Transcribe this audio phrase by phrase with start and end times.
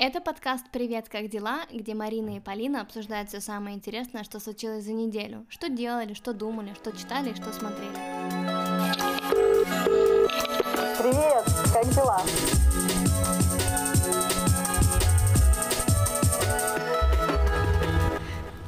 [0.00, 4.84] Это подкаст «Привет, как дела?», где Марина и Полина обсуждают все самое интересное, что случилось
[4.84, 5.44] за неделю.
[5.48, 7.96] Что делали, что думали, что читали и что смотрели.
[11.00, 12.22] Привет, как дела?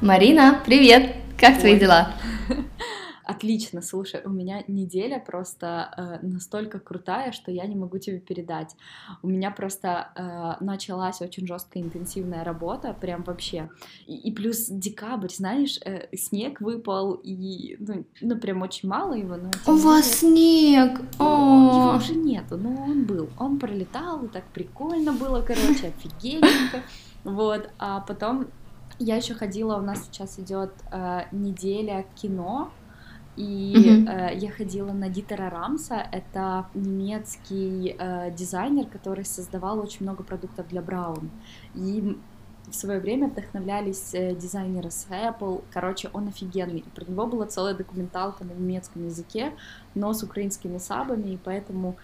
[0.01, 1.15] Марина, привет!
[1.39, 1.79] Как твои Ой.
[1.79, 2.13] дела?
[3.31, 8.75] Отлично, слушай, у меня неделя просто э, настолько крутая, что я не могу тебе передать.
[9.23, 13.69] У меня просто э, началась очень жесткая интенсивная работа, прям вообще.
[14.05, 19.37] И, и плюс декабрь, знаешь, э, снег выпал, и ну, ну прям очень мало его.
[19.37, 20.99] Но У не вас снег!
[21.17, 23.29] Ну, Его О, уже нету, но он был.
[23.39, 26.83] Он пролетал, и так прикольно было, короче, офигенненько.
[27.23, 28.47] Вот, а потом
[28.99, 32.71] я еще ходила, у нас сейчас идет э, неделя кино,
[33.37, 34.07] и Мгм.
[34.09, 40.67] э, я ходила на Дитера Рамса, это немецкий э, дизайнер, который создавал очень много продуктов
[40.67, 41.29] для Браун.
[41.75, 42.17] И
[42.69, 45.63] в свое время вдохновлялись э, дизайнеры с Apple.
[45.71, 46.79] Короче, он офигенный.
[46.79, 49.53] И про него была целая документалка на немецком языке,
[49.95, 51.95] но с украинскими сабами, и поэтому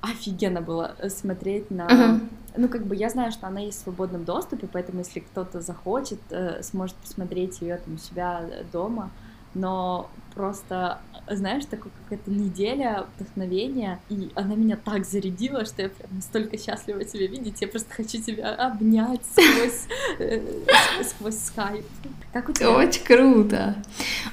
[0.00, 1.86] офигенно было э, смотреть на...
[1.86, 2.20] Ага.
[2.56, 6.20] Ну, как бы я знаю, что она есть в свободном доступе, поэтому если кто-то захочет,
[6.30, 9.10] э, сможет посмотреть ее там у себя дома.
[9.54, 10.98] Но просто,
[11.30, 17.02] знаешь, такая какая-то неделя вдохновения, и она меня так зарядила, что я прям настолько счастлива
[17.04, 19.86] тебя видеть, я просто хочу тебя обнять сквозь,
[20.18, 20.40] э,
[21.02, 21.86] сквозь скайп.
[22.34, 22.70] Как у тебя?
[22.70, 23.76] Очень круто.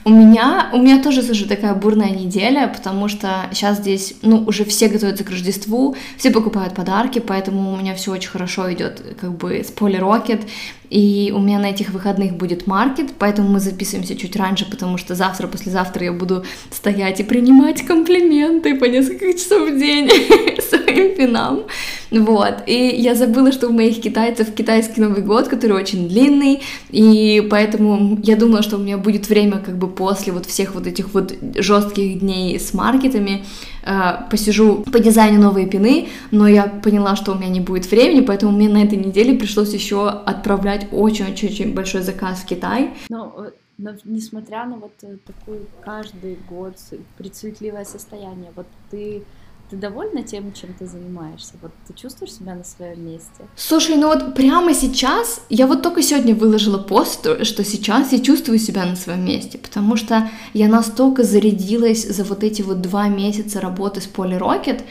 [0.04, 4.66] У меня, у меня тоже, слушай, такая бурная неделя, потому что сейчас здесь, ну, уже
[4.66, 9.32] все готовятся к Рождеству, все покупают подарки, поэтому у меня все очень хорошо идет, как
[9.38, 10.42] бы, с Поли Рокет,
[10.90, 15.16] и у меня на этих выходных будет маркет, поэтому мы записываемся чуть раньше, потому что
[15.16, 20.10] завтра, послезавтра я буду стоять и принимать комплименты по несколько часов в день
[20.70, 21.64] своим пинам.
[22.12, 22.64] Вот.
[22.68, 28.20] И я забыла, что у моих китайцев китайский Новый год, который очень длинный, и поэтому
[28.24, 31.34] я думала, что у меня будет время как бы после вот всех вот этих вот
[31.56, 33.44] жестких дней с маркетами
[33.84, 38.22] э, посижу по дизайну новые пины, но я поняла, что у меня не будет времени,
[38.22, 42.92] поэтому мне на этой неделе пришлось еще отправлять очень-очень большой заказ в Китай.
[43.10, 43.52] Но, э,
[43.84, 46.76] но несмотря на вот э, такой каждый год
[47.18, 49.24] прицветливое состояние, вот ты,
[49.70, 51.56] ты довольна тем, чем ты занимаешься?
[51.62, 53.46] Вот ты чувствуешь себя на своем месте?
[53.58, 58.58] Слушай, ну вот прямо сейчас, я вот только сегодня выложила пост, что сейчас я чувствую
[58.58, 63.60] себя на своем месте, потому что я настолько зарядилась за вот эти вот два месяца
[63.60, 64.84] работы с Poly Rocket,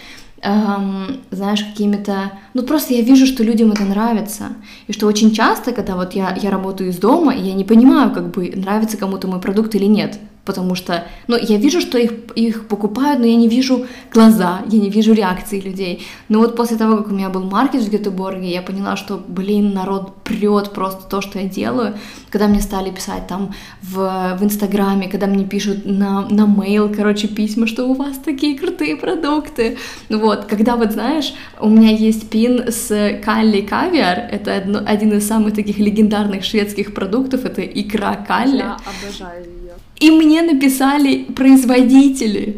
[0.43, 2.33] эм, знаешь, какими-то...
[2.55, 4.49] Ну, просто я вижу, что людям это нравится.
[4.87, 8.31] И что очень часто, когда вот я, я работаю из дома, я не понимаю, как
[8.31, 10.19] бы, нравится кому-то мой продукт или нет.
[10.45, 14.79] Потому что, ну, я вижу, что их, их покупают, но я не вижу глаза, я
[14.81, 16.05] не вижу реакции людей.
[16.29, 19.73] Но вот после того, как у меня был маркет в Гетеборге, я поняла, что, блин,
[19.73, 21.95] народ прет просто то, что я делаю.
[22.29, 27.29] Когда мне стали писать там в, в Инстаграме, когда мне пишут на, на mail, короче,
[27.29, 29.79] письма, что у вас такие крутые продукты.
[30.09, 35.29] Вот, когда вот, знаешь, у меня есть пин с Калли Кавиар, это одно- один из
[35.29, 38.57] самых таких легендарных шведских продуктов, это икра Калли.
[38.57, 39.62] Я обожаю.
[40.03, 42.57] И мне написали производители.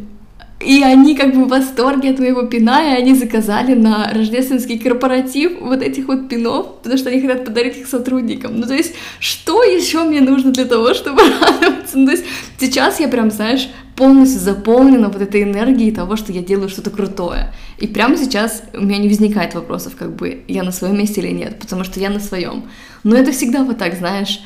[0.61, 5.61] И они как бы в восторге от моего пина, и они заказали на рождественский корпоратив
[5.61, 8.59] вот этих вот пинов, потому что они хотят подарить их сотрудникам.
[8.59, 11.99] Ну, то есть, что еще мне нужно для того, чтобы радоваться?
[11.99, 12.25] Ну, то есть,
[12.59, 17.53] сейчас я прям, знаешь, полностью заполнена вот этой энергией того, что я делаю что-то крутое.
[17.77, 21.29] И прямо сейчас у меня не возникает вопросов, как бы, я на своем месте или
[21.29, 22.65] нет, потому что я на своем.
[23.03, 24.41] Но это всегда вот так, знаешь,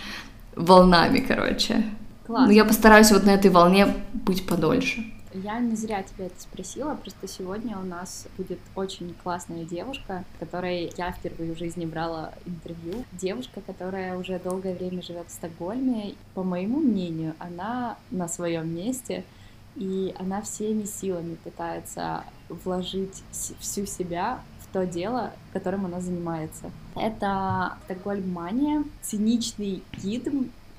[0.56, 1.84] волнами, короче.
[2.28, 2.46] Класс.
[2.46, 5.02] Но я постараюсь вот на этой волне быть подольше.
[5.32, 10.92] Я не зря тебя это спросила, просто сегодня у нас будет очень классная девушка, которой
[10.98, 13.04] я впервые в жизни брала интервью.
[13.12, 16.16] Девушка, которая уже долгое время живет в Стокгольме.
[16.34, 19.24] По моему мнению, она на своем месте,
[19.74, 26.70] и она всеми силами пытается вложить всю себя в то дело, которым она занимается.
[26.94, 30.28] Это Стокгольм Мания, циничный гид,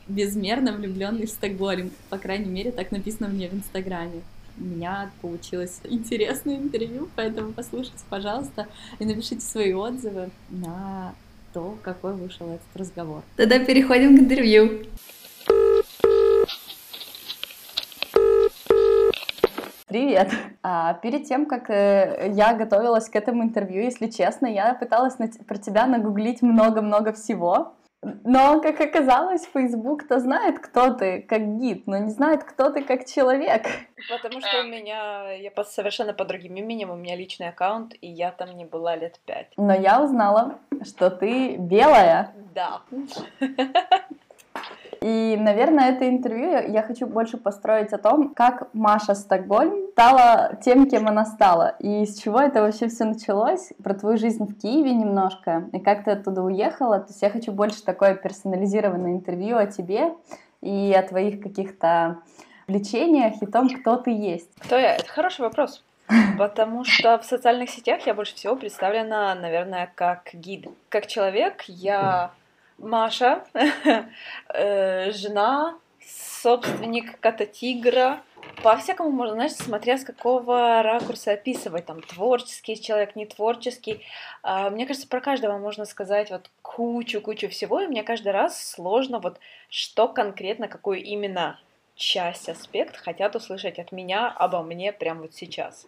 [0.10, 1.92] безмерно влюбленный в Стокгольм.
[2.10, 4.22] По крайней мере, так написано мне в Инстаграме.
[4.60, 8.68] У меня получилось интересное интервью, поэтому послушайте, пожалуйста,
[8.98, 11.14] и напишите свои отзывы на
[11.54, 13.22] то, какой вышел этот разговор.
[13.38, 14.84] Тогда переходим к интервью.
[19.88, 20.32] Привет.
[20.62, 25.30] А, перед тем, как э, я готовилась к этому интервью, если честно, я пыталась на
[25.48, 27.74] про тебя нагуглить много-много всего.
[28.02, 33.06] Но, как оказалось, Facebook-то знает, кто ты как гид, но не знает, кто ты как
[33.06, 33.66] человек.
[34.10, 38.08] Потому что у меня, я по, совершенно по другим именем, у меня личный аккаунт, и
[38.08, 39.52] я там не была лет пять.
[39.58, 42.34] Но я узнала, что ты белая.
[42.54, 42.82] Да.
[45.02, 50.90] И, наверное, это интервью я хочу больше построить о том, как Маша Стокгольм стала тем,
[50.90, 54.94] кем она стала, и с чего это вообще все началось, про твою жизнь в Киеве
[54.94, 57.00] немножко, и как ты оттуда уехала.
[57.00, 60.14] То есть я хочу больше такое персонализированное интервью о тебе
[60.62, 62.18] и о твоих каких-то
[62.68, 64.50] влечениях и том, кто ты есть.
[64.60, 64.96] Кто я?
[64.96, 65.84] Это хороший вопрос.
[66.38, 70.68] Потому что в социальных сетях я больше всего представлена, наверное, как гид.
[70.90, 72.32] Как человек я
[72.80, 73.44] Маша,
[74.54, 75.78] э, жена,
[76.42, 78.22] собственник кота-тигра.
[78.64, 84.04] По-всякому можно, знаешь, смотря с какого ракурса описывать, там, творческий человек, не творческий.
[84.44, 89.20] А, мне кажется, про каждого можно сказать вот кучу-кучу всего, и мне каждый раз сложно
[89.20, 89.40] вот
[89.70, 91.60] что конкретно, какую именно
[91.96, 95.86] часть, аспект хотят услышать от меня обо мне прямо вот сейчас.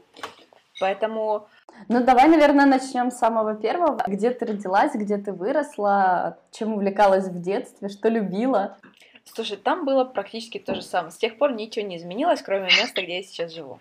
[0.81, 1.47] Поэтому
[1.87, 4.03] ну, давай, наверное, начнем с самого первого.
[4.07, 8.77] Где ты родилась, где ты выросла, чем увлекалась в детстве, что любила?
[9.23, 11.11] Слушай, там было практически то же самое.
[11.11, 13.79] С тех пор ничего не изменилось, кроме места, где я сейчас живу.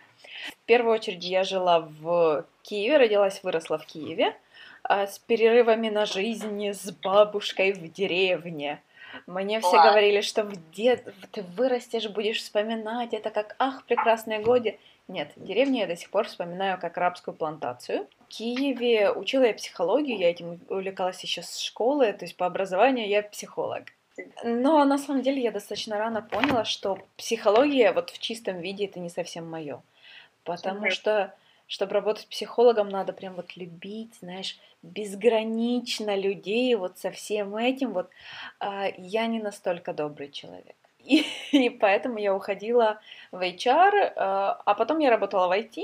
[0.62, 4.36] В первую очередь я жила в Киеве, родилась, выросла в Киеве,
[4.82, 8.82] а с перерывами на жизнь с бабушкой в деревне.
[9.26, 11.12] Мне все говорили, что в дет...
[11.32, 14.78] ты вырастешь, будешь вспоминать это как «Ах, прекрасные годы».
[15.10, 18.06] Нет, деревню я до сих пор вспоминаю как арабскую плантацию.
[18.20, 23.08] В Киеве учила я психологию, я этим увлекалась еще с школы, то есть по образованию
[23.08, 23.86] я психолог.
[24.44, 29.00] Но на самом деле я достаточно рано поняла, что психология вот в чистом виде это
[29.00, 29.82] не совсем мое.
[30.44, 30.90] Потому mm-hmm.
[30.90, 31.34] что,
[31.66, 37.94] чтобы работать психологом, надо прям вот любить, знаешь, безгранично людей, вот со всем этим.
[37.94, 38.10] Вот
[38.60, 40.76] а, я не настолько добрый человек.
[41.04, 43.00] И, и поэтому я уходила
[43.32, 45.82] в HR, э, а потом я работала в IT,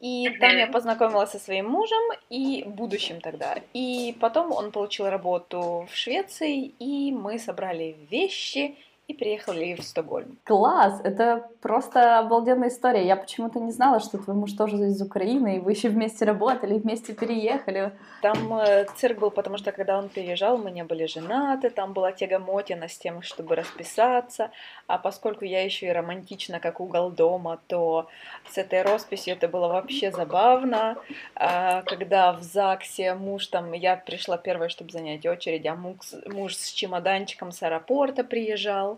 [0.00, 3.56] и там я познакомилась со своим мужем и будущим тогда.
[3.74, 8.76] И потом он получил работу в Швеции, и мы собрали вещи
[9.08, 10.36] и приехали в Стокгольм.
[10.44, 11.00] Класс!
[11.02, 13.06] Это просто обалденная история.
[13.06, 16.78] Я почему-то не знала, что твой муж тоже из Украины, и вы еще вместе работали,
[16.78, 17.92] вместе переехали.
[18.20, 22.12] Там э, цирк был, потому что когда он переезжал, мы не были женаты, там была
[22.12, 24.50] тяга-мотина с тем, чтобы расписаться,
[24.86, 28.08] а поскольку я еще и романтична, как угол дома, то
[28.50, 30.98] с этой росписью это было вообще забавно.
[31.34, 35.96] А, когда в ЗАГСе муж там, я пришла первой, чтобы занять очередь, а муж,
[36.26, 38.97] муж с чемоданчиком с аэропорта приезжал,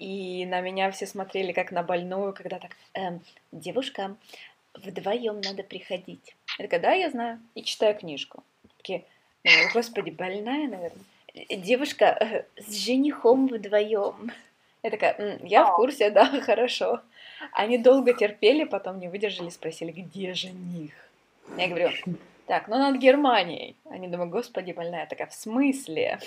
[0.00, 3.20] и на меня все смотрели как на больную, когда так, эм,
[3.52, 4.16] девушка,
[4.72, 6.34] вдвоем надо приходить.
[6.58, 8.42] Я такая, да, я знаю, и читаю книжку.
[8.78, 9.04] Такие,
[9.74, 11.04] господи, больная, наверное.
[11.50, 14.32] Девушка э, с женихом вдвоем.
[14.82, 17.02] Я такая, я в курсе, да, хорошо.
[17.52, 20.92] Они долго терпели, потом не выдержали, спросили, где жених.
[21.58, 21.90] Я говорю,
[22.46, 23.76] так, ну над Германией.
[23.90, 25.00] Они думают, господи, больная.
[25.00, 26.20] Я такая, в смысле?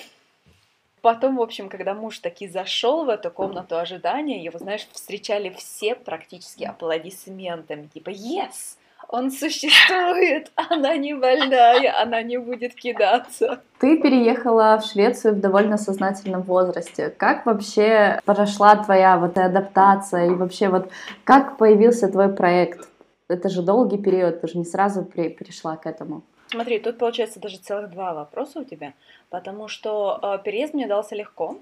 [1.04, 5.96] Потом, в общем, когда муж таки зашел в эту комнату ожидания, его, знаешь, встречали все
[5.96, 8.78] практически аплодисментами, типа «Yes!»
[9.10, 13.60] Он существует, она не больная, она не будет кидаться.
[13.80, 17.10] Ты переехала в Швецию в довольно сознательном возрасте.
[17.10, 20.90] Как вообще прошла твоя вот адаптация и вообще вот
[21.26, 22.88] как появился твой проект?
[23.28, 26.24] Это же долгий период, ты же не сразу при, пришла к этому.
[26.54, 28.94] Смотри, тут получается даже целых два вопроса у тебя,
[29.32, 31.58] потому что э, переезд мне дался легко.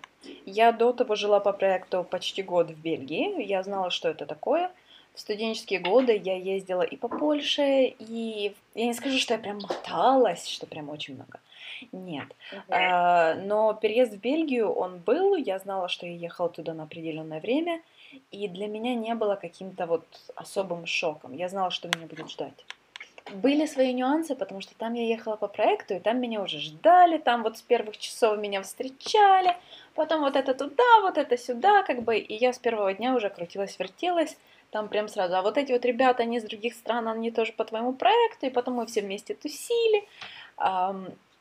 [0.46, 4.70] Я до того жила по проекту почти год в Бельгии, я знала, что это такое.
[5.14, 9.60] В студенческие годы я ездила и по Польше, и я не скажу, что я прям
[9.60, 11.40] моталась, что прям очень много.
[11.94, 12.28] Нет.
[12.52, 12.76] Uh-huh.
[12.76, 17.40] Э, но переезд в Бельгию, он был, я знала, что я ехала туда на определенное
[17.40, 17.82] время,
[18.32, 20.04] и для меня не было каким-то вот
[20.36, 21.32] особым шоком.
[21.32, 22.66] Я знала, что меня будет ждать
[23.34, 27.18] были свои нюансы, потому что там я ехала по проекту, и там меня уже ждали,
[27.18, 29.56] там вот с первых часов меня встречали,
[29.96, 33.30] потом вот это туда, вот это сюда, как бы, и я с первого дня уже
[33.30, 34.38] крутилась, вертелась,
[34.72, 37.66] там прям сразу, а вот эти вот ребята, они из других стран, они тоже по
[37.66, 40.08] твоему проекту, и потом мы все вместе тусили.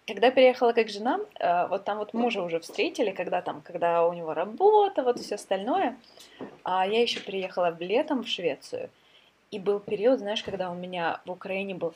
[0.06, 4.12] Когда переехала как жена, э, вот там вот мужа уже встретили, когда там, когда у
[4.12, 5.97] него работа, вот все остальное,
[6.64, 8.90] а я еще переехала летом в Швецию,
[9.50, 11.95] и был период, знаешь, когда у меня в Украине был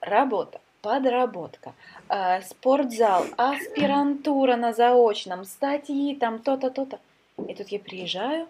[0.00, 1.72] работа, подработка,
[2.08, 6.98] э, спортзал, аспирантура на заочном, статьи, там то-то, то-то.
[7.48, 8.48] И тут я приезжаю,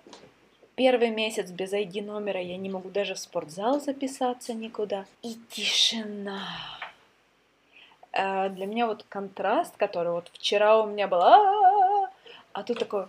[0.74, 5.06] первый месяц без ID номера я не могу даже в спортзал записаться никуда.
[5.22, 6.48] И тишина.
[8.12, 13.06] Э, для меня вот контраст, который вот вчера у меня был, а тут такой...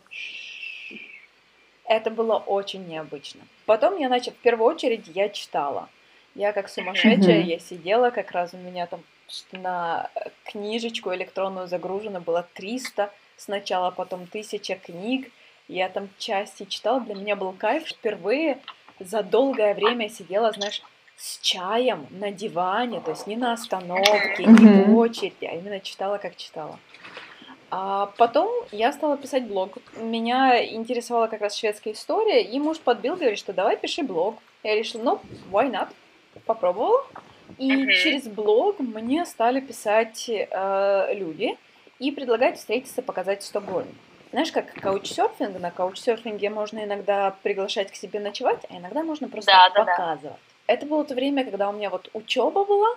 [1.88, 3.42] Это было очень необычно.
[3.66, 5.90] Потом я начала, в первую очередь, я читала.
[6.34, 9.02] Я как сумасшедшая, я сидела, как раз у меня там
[9.52, 10.10] на
[10.44, 15.32] книжечку электронную загружено было 300 сначала, потом 1000 книг.
[15.68, 17.88] Я там части читала, для меня был кайф.
[17.88, 18.60] Впервые
[19.00, 20.82] за долгое время сидела, знаешь,
[21.18, 26.18] с чаем на диване, то есть не на остановке, не в очереди, а именно читала,
[26.18, 26.78] как читала.
[27.78, 29.78] А потом я стала писать блог.
[29.98, 34.38] Меня интересовала как раз шведская история, и муж подбил, говорит, что давай пиши блог.
[34.64, 35.90] Я решила, ну, why not?
[36.46, 37.06] Попробовала.
[37.58, 37.92] И uh-huh.
[37.92, 41.58] через блог мне стали писать э, люди
[42.00, 43.94] и предлагать встретиться, показать Стокгольм.
[44.32, 49.52] Знаешь, как каучсерфинг, на каучсерфинге можно иногда приглашать к себе ночевать, а иногда можно просто
[49.52, 50.22] да, показывать.
[50.24, 50.36] Да, да.
[50.68, 52.96] Это было то время, когда у меня вот учеба была,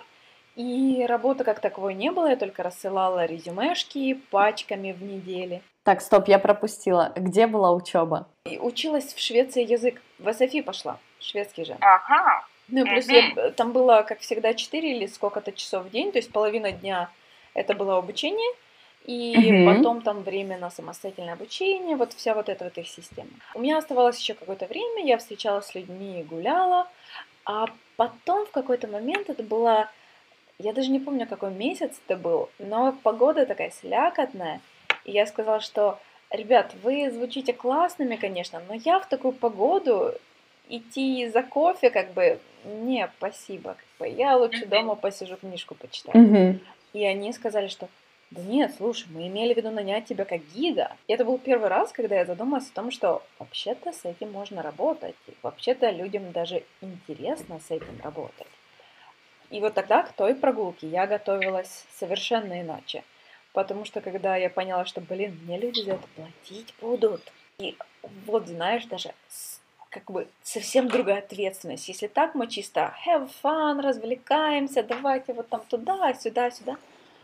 [0.59, 5.61] и работы как таковой не было, я только рассылала резюмешки пачками в неделе.
[5.83, 7.13] Так, стоп, я пропустила.
[7.15, 8.27] Где была учеба?
[8.59, 10.01] училась в Швеции язык.
[10.17, 11.77] В СФИ пошла, шведский же.
[11.79, 12.45] Ага.
[12.67, 16.17] Ну и плюс я, там было, как всегда, 4 или сколько-то часов в день, то
[16.17, 17.09] есть половина дня
[17.53, 18.53] это было обучение,
[19.05, 23.29] и mm потом там время на самостоятельное обучение, вот вся вот эта вот их система.
[23.55, 26.87] У меня оставалось еще какое-то время, я встречалась с людьми и гуляла,
[27.45, 29.89] а потом в какой-то момент это было,
[30.59, 34.59] я даже не помню, какой месяц это был, но погода такая слякотная,
[35.05, 35.99] и я сказала, что,
[36.29, 40.13] ребят, вы звучите классными, конечно, но я в такую погоду
[40.67, 46.15] идти за кофе, как бы, не, спасибо, как бы, я лучше дома посижу, книжку почитаю.
[46.15, 46.59] Mm-hmm.
[46.93, 47.87] И они сказали, что
[48.31, 50.95] да нет, слушай, мы имели в виду нанять тебя как гида.
[51.07, 54.61] И это был первый раз, когда я задумалась о том, что вообще-то с этим можно
[54.61, 55.15] работать.
[55.41, 58.45] Вообще-то людям даже интересно с этим работать.
[59.49, 63.03] И вот тогда к той прогулке я готовилась совершенно иначе.
[63.53, 67.31] Потому что когда я поняла, что, блин, мне люди за это платить будут.
[67.57, 67.75] И
[68.25, 69.13] вот, знаешь, даже
[69.89, 71.87] как бы совсем другая ответственность.
[71.87, 76.77] Если так мы чисто have fun, развлекаемся, давайте вот там туда, сюда, сюда.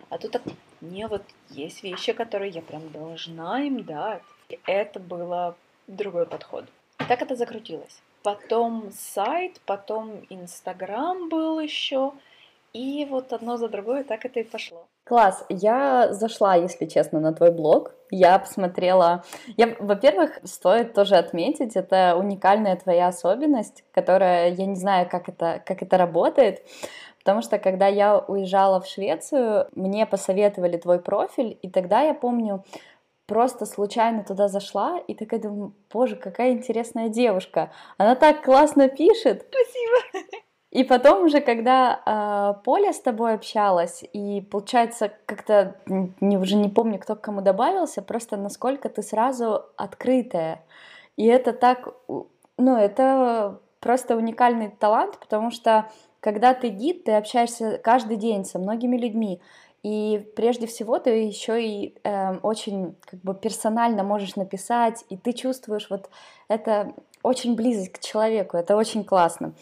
[0.09, 0.41] А тут так,
[0.81, 4.23] не, вот есть вещи, которые я прям должна им дать.
[4.49, 5.55] И это было
[5.87, 6.65] другой подход.
[6.99, 8.01] И так это закрутилось.
[8.25, 12.11] Потом сайт, потом Инстаграм был еще.
[12.73, 14.87] И вот одно за другое так это и пошло.
[15.03, 17.93] Класс, я зашла, если честно, на твой блог.
[18.09, 19.23] Я посмотрела.
[19.57, 25.61] Я, во-первых, стоит тоже отметить, это уникальная твоя особенность, которая, я не знаю, как это,
[25.63, 26.63] как это работает.
[27.19, 32.63] Потому что когда я уезжала в Швецию, мне посоветовали твой профиль, и тогда я помню,
[33.25, 37.71] просто случайно туда зашла и такая думаю, боже, какая интересная девушка.
[37.97, 39.47] Она так классно пишет.
[39.49, 40.27] Спасибо.
[40.71, 45.77] И потом уже, когда э, Поля с тобой общалась, и получается, как-то
[46.19, 50.65] не, уже не помню, кто к кому добавился, просто насколько ты сразу открытая.
[51.15, 51.95] И это так,
[52.57, 55.89] ну, это просто уникальный талант, потому что
[56.19, 59.41] когда ты гид, ты общаешься каждый день со многими людьми,
[59.85, 65.31] и прежде всего ты еще и э, очень как бы персонально можешь написать, и ты
[65.31, 66.09] чувствуешь вот
[66.47, 69.53] это очень близость к человеку, это очень классно.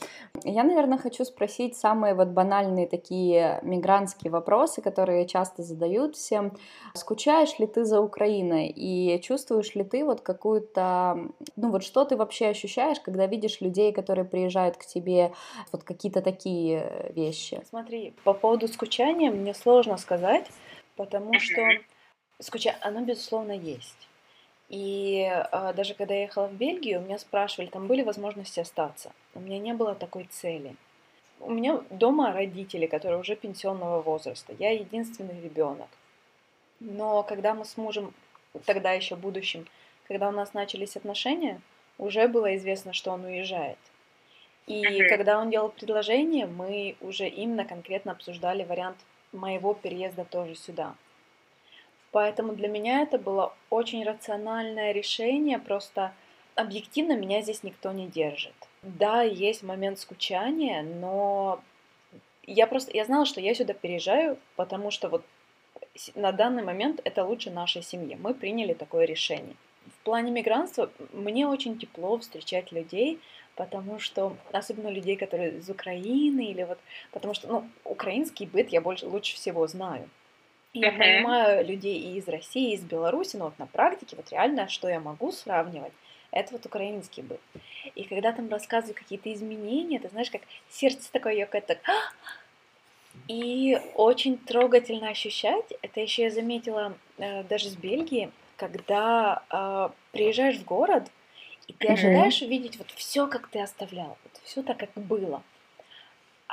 [0.43, 6.57] Я, наверное, хочу спросить самые вот банальные такие мигрантские вопросы, которые часто задают всем.
[6.93, 12.17] Скучаешь ли ты за Украиной и чувствуешь ли ты вот какую-то, ну вот что ты
[12.17, 15.33] вообще ощущаешь, когда видишь людей, которые приезжают к тебе,
[15.71, 17.61] вот какие-то такие вещи?
[17.69, 20.47] Смотри, по поводу скучания мне сложно сказать,
[20.97, 21.61] потому что
[22.39, 24.09] скучание, оно безусловно есть.
[24.73, 29.11] И э, даже когда я ехала в Бельгию, меня спрашивали, там были возможности остаться.
[29.35, 30.75] У меня не было такой цели.
[31.39, 34.51] У меня дома родители, которые уже пенсионного возраста.
[34.57, 35.89] Я единственный ребенок.
[36.79, 38.15] Но когда мы с мужем,
[38.65, 39.67] тогда еще будущим,
[40.07, 41.61] когда у нас начались отношения,
[41.99, 43.77] уже было известно, что он уезжает.
[44.65, 45.07] И uh-huh.
[45.07, 48.97] когда он делал предложение, мы уже именно конкретно обсуждали вариант
[49.33, 50.95] моего переезда тоже сюда.
[52.13, 56.13] Поэтому для меня это было очень рациональное решение, просто
[56.53, 58.53] объективно меня здесь никто не держит.
[58.83, 61.59] Да, есть момент скучания, но
[62.43, 65.25] я просто, я знала, что я сюда переезжаю, потому что вот
[66.13, 68.15] на данный момент это лучше нашей семьи.
[68.21, 69.55] Мы приняли такое решение.
[69.87, 73.19] В плане мигрантства мне очень тепло встречать людей,
[73.55, 76.77] потому что, особенно людей, которые из Украины, или вот,
[77.11, 80.07] потому что, ну, украинский быт я больше, лучше всего знаю.
[80.73, 80.97] Я uh-huh.
[80.97, 84.89] понимаю людей и из России, и из Беларуси, но вот на практике вот реально, что
[84.89, 85.93] я могу сравнивать,
[86.31, 87.39] это вот украинский быт.
[87.93, 91.77] И когда там рассказывают какие-то изменения, ты знаешь, как сердце такое ёкает так.
[93.27, 100.57] И очень трогательно ощущать, это еще я заметила э, даже с Бельгии, когда э, приезжаешь
[100.57, 101.03] в город,
[101.67, 105.43] и ты ожидаешь увидеть вот все, как ты оставлял, вот все так, как было.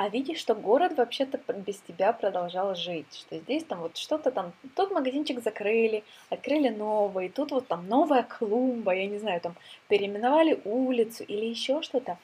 [0.00, 4.54] А видишь, что город вообще-то без тебя продолжал жить, что здесь там вот что-то там,
[4.75, 9.57] тот магазинчик закрыли, открыли новый, тут вот там новая клумба, я не знаю, там
[9.88, 12.16] переименовали улицу или еще что-то.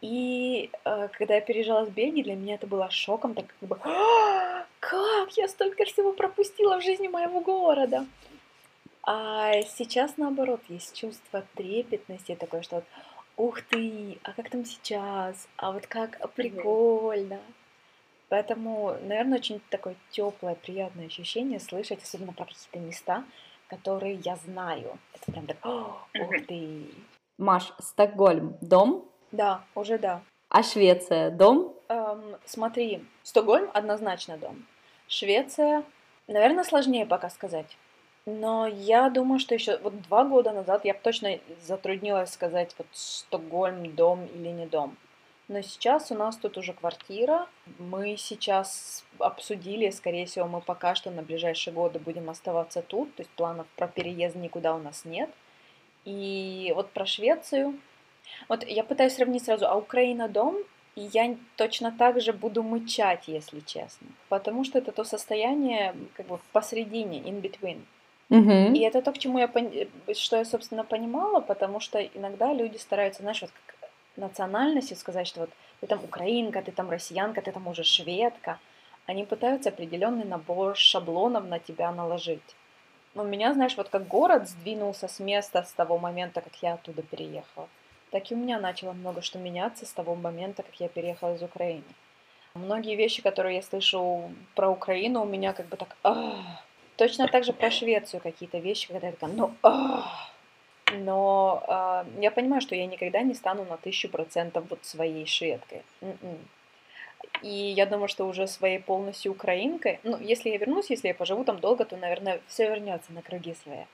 [0.00, 3.76] И э, когда я переезжала с Бельгии, для меня это было шоком, так как бы,
[3.82, 8.06] «А, как я столько всего пропустила в жизни моего города.
[9.02, 12.84] А сейчас, наоборот, есть чувство трепетности, такое, что вот,
[13.40, 17.40] ух ты, а как там сейчас, а вот как прикольно.
[18.28, 23.24] Поэтому, наверное, очень такое теплое, приятное ощущение слышать, особенно про какие-то места,
[23.68, 24.98] которые я знаю.
[25.14, 26.86] Это прям так, ух ты.
[27.38, 29.08] Маш, Стокгольм, дом?
[29.32, 30.20] Да, уже да.
[30.50, 31.74] А Швеция, дом?
[31.88, 34.66] Эм, смотри, Стокгольм однозначно дом.
[35.08, 35.82] Швеция,
[36.28, 37.76] наверное, сложнее пока сказать.
[38.38, 42.86] Но я думаю, что еще вот два года назад я бы точно затруднилась сказать, вот
[42.92, 44.96] Стокгольм дом или не дом.
[45.48, 47.48] Но сейчас у нас тут уже квартира.
[47.78, 53.14] Мы сейчас обсудили, скорее всего, мы пока что на ближайшие годы будем оставаться тут.
[53.16, 55.30] То есть планов про переезд никуда у нас нет.
[56.04, 57.78] И вот про Швецию.
[58.48, 60.56] Вот я пытаюсь сравнить сразу, а Украина дом
[60.96, 64.08] и я точно так же буду мычать, если честно.
[64.28, 67.80] Потому что это то состояние как бы посередине, in between.
[68.30, 68.74] Угу.
[68.74, 69.50] И это то, к чему я,
[70.14, 75.40] что я, собственно, понимала, потому что иногда люди стараются, знаешь, вот как национальностью сказать, что
[75.40, 78.58] вот ты там украинка, ты там россиянка, ты там уже шведка.
[79.06, 82.54] Они пытаются определенный набор шаблонов на тебя наложить.
[83.14, 86.74] Но у меня, знаешь, вот как город сдвинулся с места с того момента, как я
[86.74, 87.68] оттуда переехала,
[88.10, 91.42] так и у меня начало много что меняться с того момента, как я переехала из
[91.42, 91.82] Украины.
[92.54, 95.96] Многие вещи, которые я слышу про Украину, у меня как бы так...
[96.04, 96.36] Ах,
[97.00, 99.54] Точно так же про Швецию какие-то вещи, когда я такая, ну,
[100.92, 105.80] но э, я понимаю, что я никогда не стану на тысячу процентов вот своей шведкой.
[106.02, 106.38] М-м.
[107.40, 111.42] И я думаю, что уже своей полностью украинкой, ну, если я вернусь, если я поживу
[111.42, 113.86] там долго, то, наверное, все вернется на круги своя.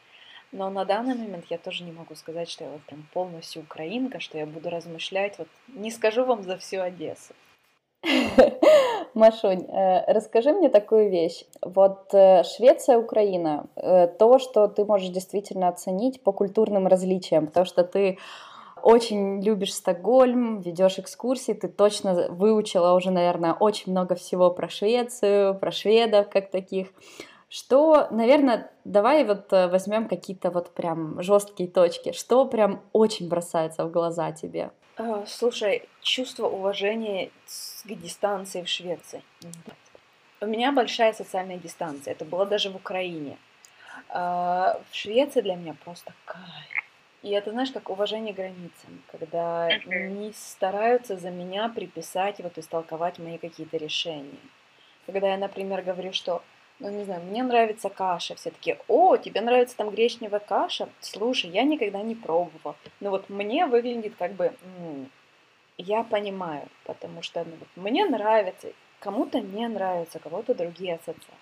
[0.51, 4.19] Но на данный момент я тоже не могу сказать, что я вот прям полностью украинка,
[4.19, 7.35] что я буду размышлять, вот не скажу вам за всю Одессу.
[9.17, 11.45] Машунь, э, расскажи мне такую вещь.
[11.63, 17.65] Вот э, Швеция, Украина, э, то, что ты можешь действительно оценить по культурным различиям, потому
[17.65, 18.19] что ты
[18.83, 25.55] очень любишь Стокгольм, ведешь экскурсии, ты точно выучила уже, наверное, очень много всего про Швецию,
[25.59, 26.89] про шведов как таких.
[27.49, 32.13] Что, наверное, давай вот возьмем какие-то вот прям жесткие точки.
[32.13, 34.73] Что прям очень бросается в глаза тебе?
[34.97, 37.31] А, слушай, чувство уважения
[37.85, 39.23] к дистанции в Швеции.
[40.41, 42.13] У меня большая социальная дистанция.
[42.13, 43.37] Это было даже в Украине.
[44.09, 46.85] А, в Швеции для меня просто кайф.
[47.23, 53.37] И это, знаешь, как уважение границам, когда не стараются за меня приписать, вот истолковать мои
[53.37, 54.39] какие-то решения.
[55.07, 56.43] Когда я, например, говорю, что
[56.79, 60.89] ну, не знаю, мне нравится каша, все таки о, тебе нравится там гречневая каша?
[61.01, 62.77] Слушай, я никогда не пробовала.
[63.01, 65.11] Но вот мне выглядит как бы, м-м,
[65.79, 68.69] я понимаю, потому что ну, вот, мне нравится,
[69.01, 71.33] кому-то не нравится, кого-то другие ассоциации.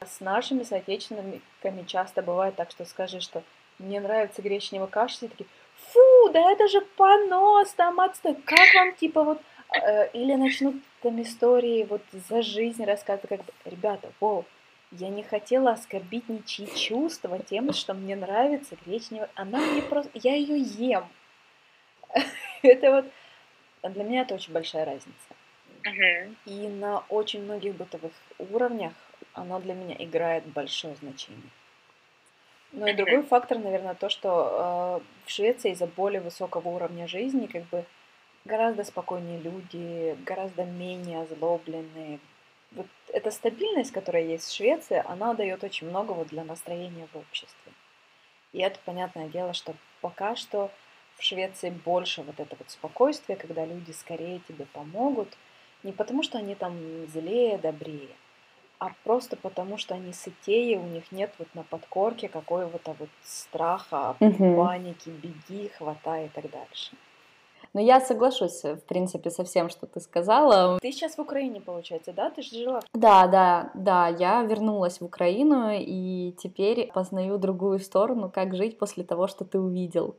[0.00, 3.42] С нашими соотечественниками часто бывает так, что скажи, что
[3.78, 8.94] мне нравится гречневая каша, все такие, фу, да это же понос, там отстой, как вам
[8.94, 9.40] типа вот,
[9.80, 14.44] э, или начнут там истории вот за жизнь рассказывать, как бы, ребята, воу,
[14.92, 19.30] я не хотела оскорбить ничьи чувства тем, что мне нравится гречневая.
[19.34, 20.10] Она мне просто...
[20.14, 21.08] Я ее ем.
[22.62, 23.06] Это вот...
[23.82, 25.16] Для меня это очень большая разница.
[26.46, 28.92] И на очень многих бытовых уровнях
[29.32, 31.50] она для меня играет большое значение.
[32.70, 37.46] Ну и другой фактор, наверное, то, что э, в Швеции из-за более высокого уровня жизни
[37.46, 37.84] как бы
[38.44, 42.20] гораздо спокойнее люди, гораздо менее озлобленные,
[42.74, 47.18] вот эта стабильность, которая есть в Швеции, она дает очень много вот для настроения в
[47.18, 47.72] обществе.
[48.52, 50.70] И это понятное дело, что пока что
[51.16, 55.36] в Швеции больше вот это вот спокойствие, когда люди скорее тебе помогут,
[55.82, 56.76] не потому что они там
[57.08, 58.08] злее, добрее,
[58.78, 64.16] а просто потому что они сытее, у них нет вот на подкорке какого-то вот страха,
[64.20, 64.56] угу.
[64.56, 66.96] паники, беги, хватай и так дальше.
[67.74, 70.78] Но я соглашусь, в принципе, со всем, что ты сказала.
[70.80, 72.30] Ты сейчас в Украине, получается, да?
[72.30, 72.80] Ты же жила?
[72.92, 74.08] Да, да, да.
[74.08, 79.58] Я вернулась в Украину и теперь познаю другую сторону, как жить после того, что ты
[79.58, 80.16] увидел.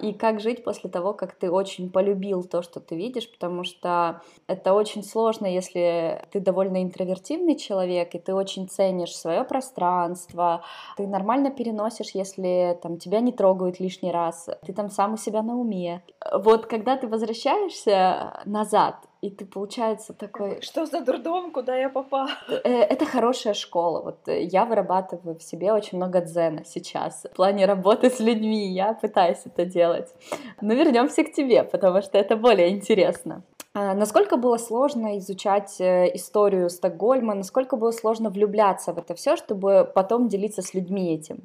[0.00, 4.22] И как жить после того, как ты очень полюбил то, что ты видишь, потому что
[4.46, 10.62] это очень сложно, если ты довольно интровертивный человек, и ты очень ценишь свое пространство,
[10.96, 15.42] ты нормально переносишь, если там тебя не трогают лишний раз, ты там сам у себя
[15.42, 16.02] на уме.
[16.32, 20.60] Вот когда ты возвращаешься назад, и ты, получается, такой...
[20.62, 22.30] Что за дурдом, куда я попала?
[22.48, 24.00] Э, это хорошая школа.
[24.00, 27.26] Вот я вырабатываю в себе очень много дзена сейчас.
[27.32, 30.14] В плане работы с людьми я пытаюсь это делать.
[30.60, 33.42] Но вернемся к тебе, потому что это более интересно.
[33.74, 39.36] А насколько было сложно изучать э, историю Стокгольма, насколько было сложно влюбляться в это все,
[39.36, 41.38] чтобы потом делиться с людьми этим?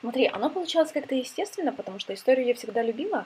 [0.00, 3.24] Смотри, оно получалось как-то естественно, потому что историю я всегда любила,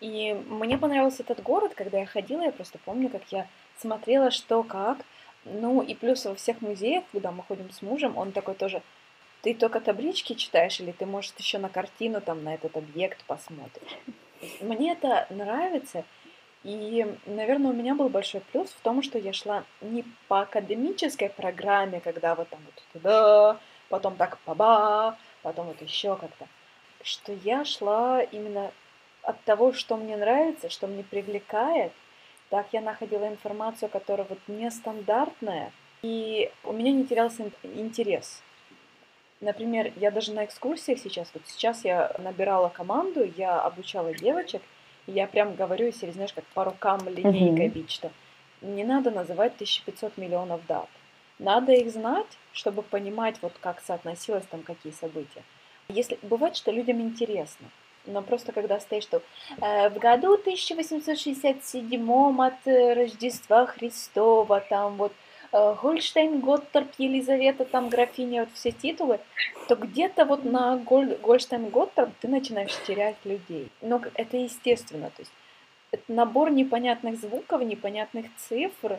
[0.00, 4.62] и мне понравился этот город, когда я ходила, я просто помню, как я смотрела, что
[4.62, 4.98] как.
[5.44, 8.82] Ну и плюс во всех музеях, куда мы ходим с мужем, он такой тоже,
[9.42, 13.98] ты только таблички читаешь, или ты, может, еще на картину, там, на этот объект посмотришь.
[14.60, 16.04] Мне это нравится,
[16.62, 21.30] и, наверное, у меня был большой плюс в том, что я шла не по академической
[21.30, 23.58] программе, когда вот там вот туда,
[23.88, 26.46] потом так па-ба, потом вот еще как-то,
[27.02, 28.72] что я шла именно
[29.22, 31.92] от того, что мне нравится, что мне привлекает,
[32.48, 38.42] так я находила информацию, которая вот нестандартная, и у меня не терялся интерес.
[39.40, 44.62] Например, я даже на экскурсиях сейчас, вот сейчас я набирала команду, я обучала девочек,
[45.06, 47.72] и я прям говорю, если знаешь, как по рукам линейкой mm-hmm.
[47.72, 48.10] бить, что
[48.60, 50.88] не надо называть 1500 миллионов дат.
[51.38, 55.42] Надо их знать, чтобы понимать, вот как соотносилось там какие события.
[55.88, 57.66] Если бывает, что людям интересно,
[58.06, 59.22] но просто когда стоишь, что
[59.60, 65.12] э, в году 1867 от э, Рождества Христова, там вот
[65.52, 69.20] э, Гольштейн, Готторп, Елизавета, там графиня, вот все титулы,
[69.68, 73.70] то где-то вот на Голь, Гольштейн, Готторп ты начинаешь терять людей.
[73.80, 75.32] Но это естественно, то есть
[75.92, 78.98] это набор непонятных звуков, непонятных цифр,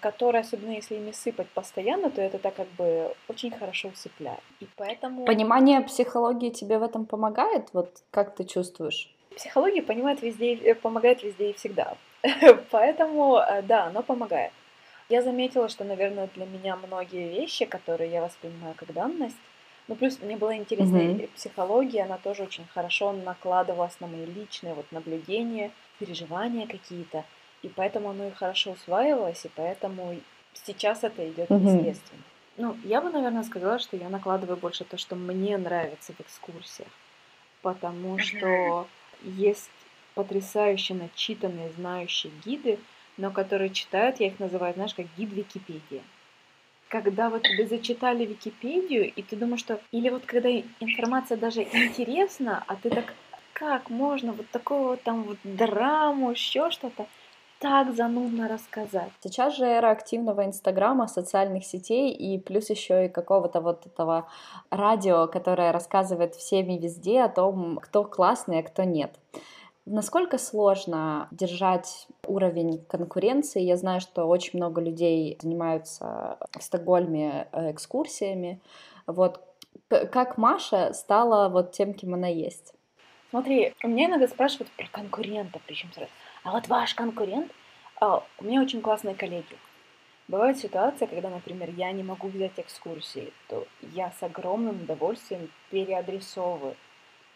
[0.00, 4.42] которые, особенно если ими сыпать постоянно, то это так как бы очень хорошо усыпляет.
[4.60, 5.24] И поэтому...
[5.24, 7.68] Понимание психологии тебе в этом помогает?
[7.72, 9.10] Вот как ты чувствуешь?
[9.36, 11.96] Психология понимает везде, э, помогает везде и всегда.
[12.70, 14.52] Поэтому, э, да, оно помогает.
[15.08, 19.36] Я заметила, что, наверное, для меня многие вещи, которые я воспринимаю как данность,
[19.88, 21.30] ну, плюс мне была интересна mm-hmm.
[21.34, 27.24] психология, она тоже очень хорошо накладывалась на мои личные вот наблюдения, переживания какие-то.
[27.62, 30.16] И поэтому оно и хорошо усваивалось, и поэтому
[30.54, 31.68] сейчас это идет угу.
[31.68, 32.22] естественно.
[32.56, 36.90] Ну, я бы, наверное, сказала, что я накладываю больше то, что мне нравится в экскурсиях.
[37.62, 38.86] Потому что
[39.22, 39.70] есть
[40.14, 42.78] потрясающе начитанные, знающие гиды,
[43.16, 46.02] но которые читают, я их называю, знаешь, как гид Википедия.
[46.88, 49.80] Когда вот тебе зачитали Википедию, и ты думаешь, что...
[49.92, 53.14] Или вот когда информация даже интересна, а ты так,
[53.54, 57.06] как можно вот такого там вот драму, еще что-то
[57.62, 59.12] так занудно рассказать.
[59.22, 64.26] Сейчас же эра активного Инстаграма, социальных сетей и плюс еще и какого-то вот этого
[64.70, 69.14] радио, которое рассказывает всеми везде о том, кто классный, а кто нет.
[69.86, 73.62] Насколько сложно держать уровень конкуренции?
[73.62, 78.60] Я знаю, что очень много людей занимаются в Стокгольме э, экскурсиями.
[79.06, 79.40] Вот
[79.88, 82.74] как Маша стала вот тем, кем она есть?
[83.30, 86.10] Смотри, у меня иногда спрашивают про конкурента, причем сразу.
[86.44, 87.52] А вот ваш конкурент,
[88.00, 89.56] а, у меня очень классные коллеги.
[90.28, 96.76] Бывает ситуация, когда, например, я не могу взять экскурсии, то я с огромным удовольствием переадресовываю.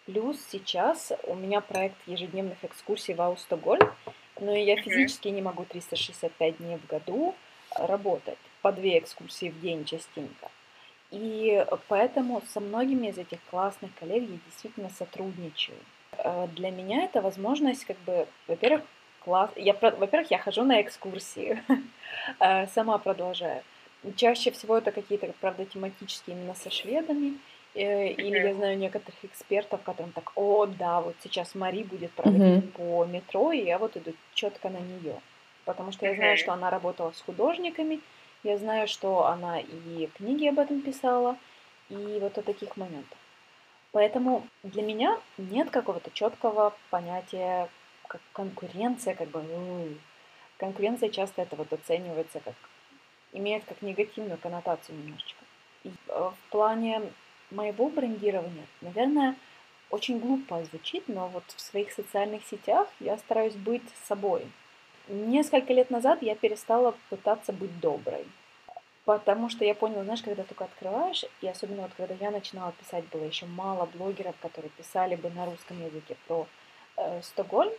[0.06, 3.92] Плюс сейчас у меня проект ежедневных экскурсий в Аустогольм,
[4.40, 7.34] но я физически не могу 365 дней в году
[7.74, 10.50] работать, по две экскурсии в день частенько.
[11.10, 15.78] И поэтому со многими из этих классных коллег я действительно сотрудничаю.
[16.12, 18.82] Э, для меня это возможность, как бы, во-первых,
[19.26, 19.50] класс.
[19.56, 21.60] Я, во-первых, я хожу на экскурсии,
[22.40, 23.62] э, сама продолжаю.
[24.14, 27.34] Чаще всего это какие-то, правда, тематические именно со шведами.
[27.74, 32.64] Э, или я знаю некоторых экспертов, которым так, о, да, вот сейчас Мари будет проводить
[32.64, 32.72] mm-hmm.
[32.72, 35.20] по метро, и я вот иду четко на нее.
[35.64, 38.00] Потому что я знаю, что она работала с художниками,
[38.44, 41.36] я знаю, что она и книги об этом писала,
[41.88, 43.18] и вот о таких моментах.
[43.90, 47.68] Поэтому для меня нет какого-то четкого понятия
[48.08, 49.88] как конкуренция, как бы, ну,
[50.58, 52.54] конкуренция часто это вот оценивается как,
[53.32, 55.44] имеет как негативную коннотацию немножечко.
[55.84, 57.02] И э, в плане
[57.50, 59.36] моего брендирования, наверное,
[59.90, 64.46] очень глупо звучит, но вот в своих социальных сетях я стараюсь быть собой.
[65.08, 68.26] Несколько лет назад я перестала пытаться быть доброй.
[69.04, 73.04] Потому что я поняла, знаешь, когда только открываешь, и особенно вот когда я начинала писать,
[73.12, 76.48] было еще мало блогеров, которые писали бы на русском языке про
[76.96, 77.72] э, Стокгольм,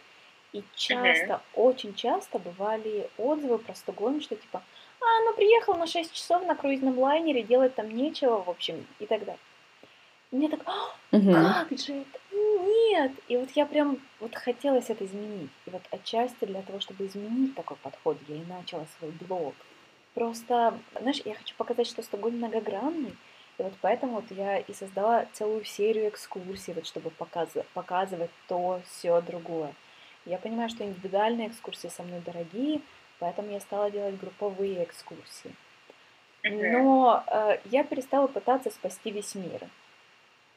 [0.53, 1.41] и часто, uh-huh.
[1.55, 4.63] очень часто бывали отзывы про Стокгольм, что типа,
[5.01, 9.05] а, ну приехал на 6 часов на круизном лайнере, делать там нечего, в общем, и
[9.05, 9.39] так далее.
[10.31, 10.61] И мне так,
[11.11, 11.67] uh-huh.
[11.69, 12.19] как же это?
[12.31, 13.11] Нет!
[13.27, 15.49] И вот я прям, вот хотелось это изменить.
[15.65, 19.55] И вот отчасти для того, чтобы изменить такой подход, я и начала свой блог.
[20.13, 23.15] Просто, знаешь, я хочу показать, что Стокгольм многогранный,
[23.57, 28.81] и вот поэтому вот я и создала целую серию экскурсий, вот чтобы показывать, показывать то,
[28.87, 29.73] все, другое.
[30.27, 32.81] Я понимаю, что индивидуальные экскурсии со мной дорогие,
[33.19, 35.55] поэтому я стала делать групповые экскурсии.
[36.43, 39.61] Но э, я перестала пытаться спасти весь мир.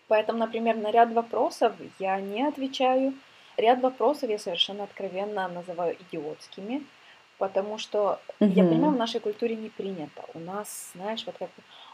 [0.09, 3.15] Поэтому, например, на ряд вопросов я не отвечаю.
[3.57, 6.85] Ряд вопросов я совершенно откровенно называю идиотскими,
[7.39, 8.49] потому что mm-hmm.
[8.49, 10.25] я понимаю, в нашей культуре не принято.
[10.35, 11.51] У нас, знаешь, вот как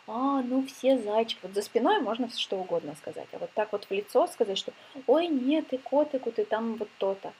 [0.06, 1.40] а, ну все зайчики.
[1.42, 4.72] Вот за спиной можно что угодно сказать, а вот так вот в лицо сказать, что
[5.06, 7.32] ой, нет, ты котику, ты там вот то-то.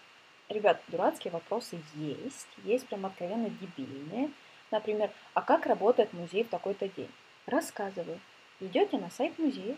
[0.48, 4.30] Ребят, дурацкие вопросы есть, есть прям откровенно дебильные.
[4.70, 7.10] Например, а как работает музей в такой-то день?
[7.46, 8.20] Рассказываю.
[8.60, 9.76] Идете на сайт музея,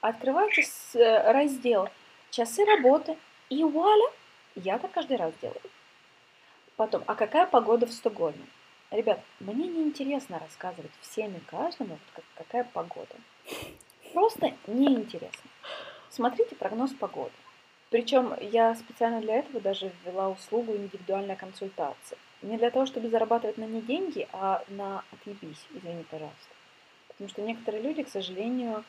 [0.00, 1.88] открываете э, раздел
[2.30, 3.16] «Часы работы»
[3.48, 4.10] и вуаля,
[4.54, 5.60] я так каждый раз делаю.
[6.76, 8.46] Потом, а какая погода в Стокгольме?
[8.90, 13.14] Ребят, мне не интересно рассказывать всем и каждому, как, какая погода.
[14.14, 15.50] Просто неинтересно.
[16.08, 17.32] Смотрите прогноз погоды.
[17.90, 22.18] Причем я специально для этого даже ввела услугу индивидуальной консультации.
[22.42, 26.54] Не для того, чтобы зарабатывать на ней деньги, а на отъебись, извини, пожалуйста.
[27.08, 28.84] Потому что некоторые люди, к сожалению,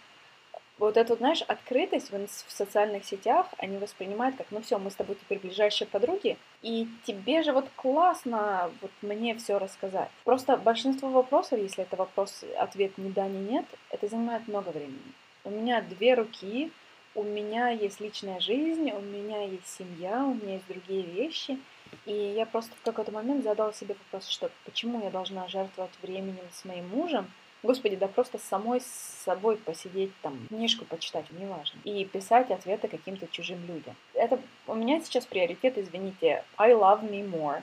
[0.80, 5.16] вот эту, знаешь, открытость в, социальных сетях они воспринимают как, ну все, мы с тобой
[5.16, 10.10] теперь ближайшие подруги, и тебе же вот классно вот мне все рассказать.
[10.24, 15.14] Просто большинство вопросов, если это вопрос, ответ ни да, ни нет, это занимает много времени.
[15.44, 16.72] У меня две руки,
[17.20, 21.60] у меня есть личная жизнь, у меня есть семья, у меня есть другие вещи,
[22.06, 26.46] и я просто в какой-то момент задала себе вопрос, что почему я должна жертвовать временем
[26.54, 27.30] с моим мужем,
[27.62, 28.86] Господи, да просто самой с
[29.26, 31.78] собой посидеть, там, книжку почитать, неважно.
[31.84, 33.96] И писать ответы каким-то чужим людям.
[34.14, 37.62] Это у меня сейчас приоритет, извините, I love me more.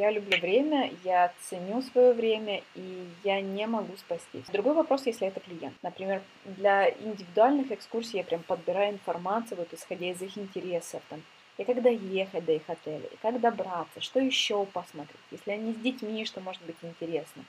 [0.00, 4.46] Я люблю время, я ценю свое время, и я не могу спастись.
[4.50, 5.74] Другой вопрос, если это клиент.
[5.82, 11.22] Например, для индивидуальных экскурсий я прям подбираю информацию, вот исходя из их интересов, там,
[11.58, 15.20] и когда ехать до их отеля, и как добраться, что еще посмотреть.
[15.30, 17.44] Если они с детьми, что может быть интересно.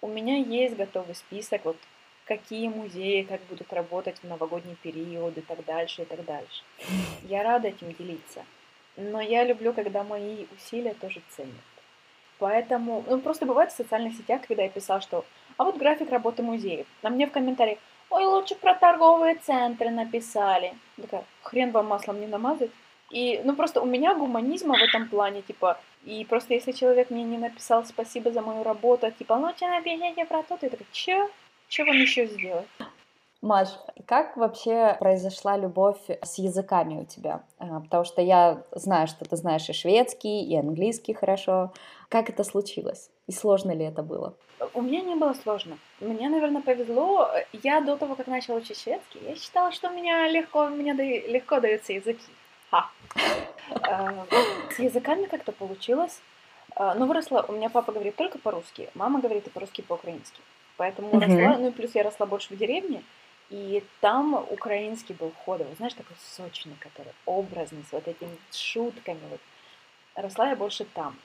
[0.00, 1.76] У меня есть готовый список, вот
[2.24, 6.62] какие музеи как будут работать в новогодний период и так дальше, и так дальше.
[7.24, 8.44] Я рада этим делиться.
[8.96, 11.54] Но я люблю, когда мои усилия тоже ценят.
[12.40, 15.24] Поэтому, ну просто бывает в социальных сетях, когда я писала, что
[15.56, 16.86] а вот график работы музеев.
[17.02, 20.72] На мне в комментариях, ой, лучше про торговые центры написали.
[21.00, 22.70] Такая, хрен вам маслом не намазать.
[23.10, 27.24] И, ну, просто у меня гуманизма в этом плане, типа, и просто если человек мне
[27.24, 31.28] не написал спасибо за мою работу, типа, ну, тебе напишите про то, ты такая, че?
[31.68, 32.66] Че вам еще сделать?
[33.42, 33.68] Маш,
[34.06, 37.42] как вообще произошла любовь с языками у тебя?
[37.58, 41.72] А, потому что я знаю, что ты знаешь и шведский, и английский хорошо.
[42.10, 43.08] Как это случилось?
[43.28, 44.34] И сложно ли это было?
[44.74, 45.78] У меня не было сложно.
[46.00, 47.30] Мне, наверное, повезло.
[47.54, 50.92] Я до того, как начала учить шведский, я считала, что у меня легко, у меня
[50.92, 52.28] легко даются языки.
[52.70, 52.90] Ха.
[53.82, 54.26] А,
[54.76, 56.20] с языками как-то получилось.
[56.76, 60.40] А, ну, выросла, у меня папа говорит только по-русски, мама говорит и по-русски, и по-украински.
[60.76, 63.02] Поэтому росла, ну и плюс я росла больше в деревне,
[63.50, 69.20] и там украинский был ходовый, знаешь, такой сочный, который образный, с вот этими шутками.
[69.28, 69.40] Вот.
[70.14, 71.16] Росла я больше там.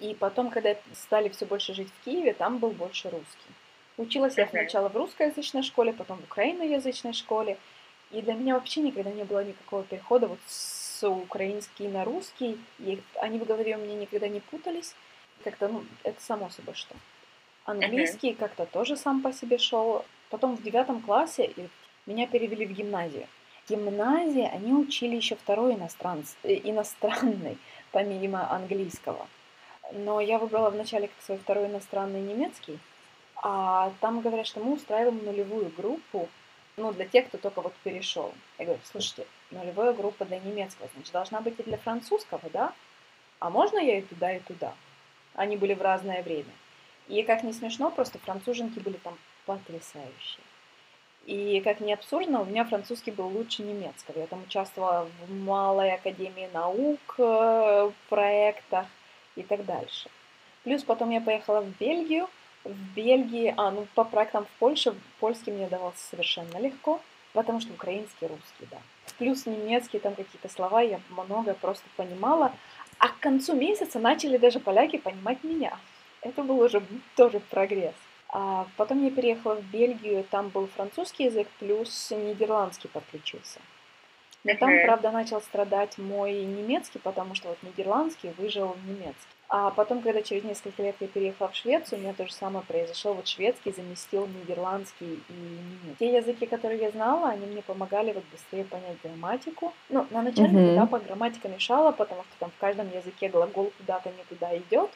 [0.00, 3.50] И потом, когда стали все больше жить в Киеве, там был больше русский.
[3.96, 7.56] Училась я сначала в русскоязычной школе, потом в украиноязычной школе.
[8.10, 12.60] И для меня вообще никогда не было никакого перехода вот с украинский на русский.
[12.78, 14.94] И они в голове у меня никогда не путались.
[15.44, 16.94] Как-то, ну, это само собой что.
[17.64, 18.36] Английский uh-huh.
[18.36, 20.04] как-то тоже сам по себе шел.
[20.30, 21.52] Потом в девятом классе
[22.06, 23.26] меня перевели в гимназию.
[23.64, 27.58] В гимназии они учили еще второй иностранц, э, иностранный,
[27.92, 29.26] помимо английского.
[29.92, 32.78] Но я выбрала вначале как свой второй иностранный немецкий.
[33.36, 36.28] А там говорят, что мы устраиваем нулевую группу
[36.76, 38.32] ну, для тех, кто только вот перешел.
[38.58, 42.72] Я говорю, слушайте, нулевая группа для немецкого, значит, должна быть и для французского, да?
[43.38, 44.74] А можно я и туда, и туда?
[45.34, 46.52] Они были в разное время.
[47.06, 49.16] И как не смешно, просто француженки были там
[49.48, 50.44] потрясающие.
[51.24, 54.18] И как не абсурдно, у меня французский был лучше немецкого.
[54.18, 58.86] Я там участвовала в Малой Академии Наук, э, проектах
[59.36, 60.10] и так дальше.
[60.64, 62.28] Плюс потом я поехала в Бельгию,
[62.64, 67.00] в Бельгии, а, ну, по проектам в Польше, польский мне давался совершенно легко,
[67.32, 68.78] потому что украинский, русский, да.
[69.18, 72.52] плюс немецкий, там какие-то слова, я многое просто понимала.
[72.98, 75.78] А к концу месяца начали даже поляки понимать меня.
[76.20, 76.82] Это был уже
[77.16, 77.94] тоже прогресс.
[78.30, 83.60] А потом я переехала в Бельгию, там был французский язык, плюс нидерландский подключился.
[84.44, 89.26] Но там, правда, начал страдать мой немецкий, потому что вот нидерландский выжил немецкий.
[89.50, 92.64] А потом, когда через несколько лет я переехала в Швецию, у меня то же самое
[92.66, 93.14] произошло.
[93.14, 95.96] Вот шведский заместил нидерландский и немецкий.
[95.98, 99.72] Те языки, которые я знала, они мне помогали вот быстрее понять грамматику.
[99.88, 100.74] Ну, на начальных uh-huh.
[100.74, 104.90] этапах грамматика мешала, потому что там в каждом языке глагол куда-то не туда идет,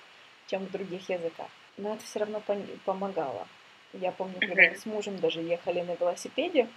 [0.49, 1.49] чем в других языках.
[1.77, 2.43] Но это все равно
[2.85, 3.47] помогало.
[3.93, 6.69] Я помню, когда мы с мужем даже ехали на велосипеде,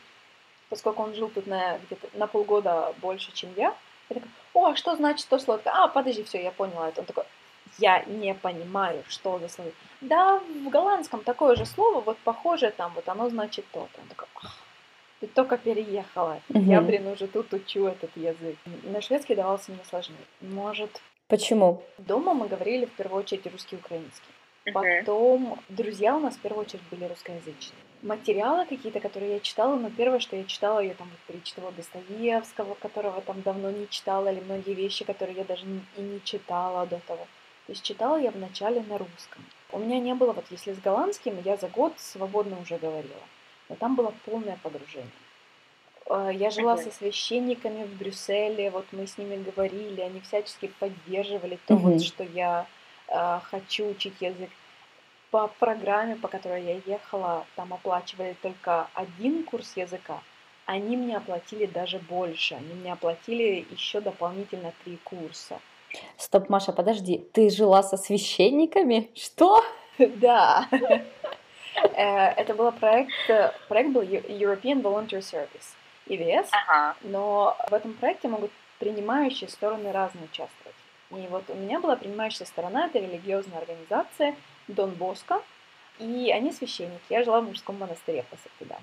[0.69, 3.75] поскольку он жил тут на, где-то на полгода больше, чем я,
[4.10, 5.62] я такая, о, а что значит то слово?
[5.65, 7.01] А, подожди, все, я поняла это.
[7.01, 7.23] Он такой,
[7.77, 9.71] я не понимаю, что за слово.
[10.01, 14.01] Да, в голландском такое же слово, вот похоже там, вот оно значит то-то.
[14.01, 14.58] Он такой, ах,
[15.19, 16.60] ты только переехала, угу.
[16.60, 18.58] я, блин, уже тут учу этот язык.
[18.84, 20.17] На шведский давался мне сложнее.
[20.41, 21.01] Может...
[21.27, 21.84] Почему?
[21.97, 24.29] Дома мы говорили в первую очередь русский и украинский.
[24.73, 27.78] Потом друзья у нас в первую очередь были русскоязычные.
[28.01, 32.73] Материалы какие-то, которые я читала, но первое, что я читала, я там вот перечитывала Достоевского,
[32.75, 35.65] которого там давно не читала, или многие вещи, которые я даже
[35.97, 37.28] и не читала до того.
[37.67, 39.43] То есть читала я вначале на русском.
[39.71, 43.23] У меня не было, вот если с голландским, я за год свободно уже говорила.
[43.69, 45.10] Но там было полное погружение.
[46.08, 51.58] А, я жила со священниками в Брюсселе, вот мы с ними говорили, они всячески поддерживали
[51.65, 52.67] то, вот, что я
[53.15, 54.49] э, хочу учить язык.
[55.32, 60.21] По программе, по которой я ехала, там оплачивали только один курс языка.
[60.65, 62.56] Они мне оплатили даже больше.
[62.56, 65.60] Они мне оплатили еще дополнительно три курса.
[66.17, 69.10] Стоп, Маша, подожди, ты жила со священниками?
[69.15, 69.63] Что?
[69.97, 70.67] Да.
[71.93, 73.12] Э, это был проект,
[73.67, 75.75] проект был European Volunteer Service,
[76.08, 76.47] EVS,
[77.01, 80.64] но в этом проекте могут принимающие стороны разные участвовать.
[81.15, 84.36] И вот у меня была принимающая сторона, это религиозная организация
[84.67, 85.41] Дон Боско,
[85.99, 87.04] и они священники.
[87.10, 88.78] Я жила в мужском монастыре после туда.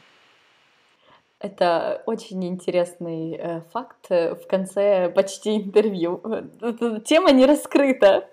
[1.38, 6.22] Это очень интересный э, факт э, в конце почти интервью.
[7.04, 8.28] Тема не раскрыта.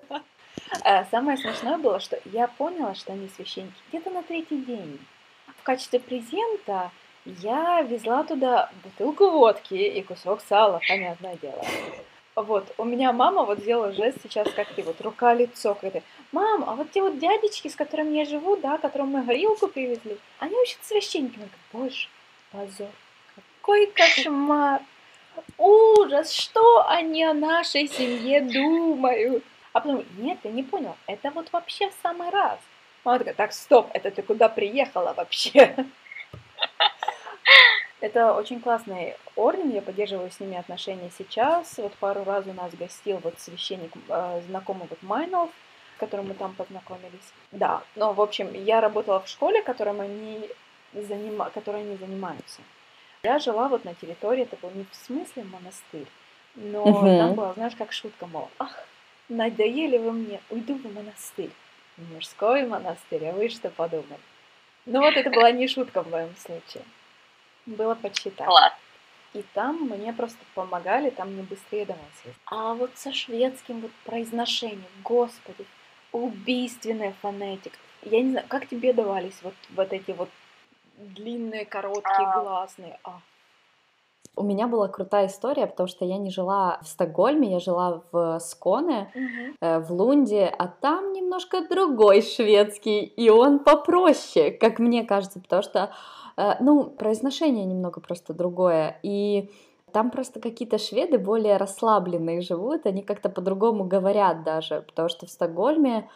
[0.86, 5.00] Э, самое смешное было, что я поняла, что они священники где-то на третий день.
[5.58, 6.92] В качестве презента
[7.26, 11.64] я везла туда бутылку водки и кусок сала, понятное дело.
[12.42, 16.00] Вот, у меня мама вот сделала жест сейчас, как ты, вот рука-лицо, когда
[16.32, 20.18] мам, а вот те вот дядечки, с которыми я живу, да, которым мы горилку привезли,
[20.40, 21.50] они учат священниками.
[21.74, 22.08] Боже,
[22.52, 22.88] позор.
[23.36, 24.82] Какой кошмар.
[25.58, 29.44] Ужас, что они о нашей семье думают.
[29.74, 32.58] А потом, нет, ты не понял, это вот вообще в самый раз.
[33.04, 35.76] Мама такая, так, стоп, это ты куда приехала вообще?
[38.02, 41.78] Это очень классный орден, я поддерживаю с ними отношения сейчас.
[41.78, 45.50] Вот пару раз у нас гостил вот священник, э, знакомый вот Майнов,
[45.96, 47.34] с которым мы там познакомились.
[47.52, 50.50] Да, но, в общем, я работала в школе, которым они,
[50.94, 51.50] занима...
[51.50, 52.62] которой они занимаются.
[53.24, 56.08] Я жила вот на территории, это был не в смысле монастырь,
[56.56, 57.06] но угу.
[57.06, 58.88] там была, знаешь, как шутка, мол, ах,
[59.28, 61.52] надоели вы мне, уйду в монастырь.
[62.14, 64.22] Мужской монастырь, а вы что подумали?
[64.86, 66.84] Ну вот это была не шутка в моем случае.
[67.70, 68.48] Было почти так.
[68.48, 68.74] Класс.
[69.34, 72.34] И там мне просто помогали, там мне быстрее давался.
[72.48, 75.66] А вот со шведским вот произношением, господи,
[76.12, 77.78] убийственная фонетика.
[78.02, 80.30] Я не знаю, как тебе давались вот, вот эти вот
[80.98, 82.42] длинные, короткие, а...
[82.42, 83.00] гласные.
[83.04, 83.20] А.
[84.36, 88.40] У меня была крутая история, потому что я не жила в Стокгольме, я жила в
[88.40, 89.56] Сконе, угу.
[89.62, 95.62] э, в Лунде, а там немножко другой шведский, и он попроще, как мне кажется, потому
[95.62, 95.92] что,
[96.38, 99.52] э, ну, произношение немного просто другое, и
[99.92, 105.30] там просто какие-то шведы более расслабленные живут, они как-то по-другому говорят даже, потому что в
[105.30, 106.10] Стокгольме